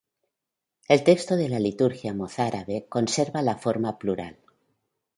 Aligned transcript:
El 0.87 1.03
texto 1.03 1.35
de 1.35 1.47
la 1.47 1.59
liturgia 1.59 2.15
mozárabe 2.15 2.87
conserva 2.89 3.43
la 3.43 3.55
forma 3.59 3.99
plural. 3.99 4.35